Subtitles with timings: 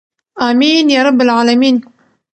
[0.47, 1.75] امین یا رب العالمین.